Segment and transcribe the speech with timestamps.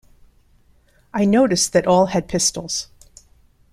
[1.13, 2.87] I noticed that all had pistols.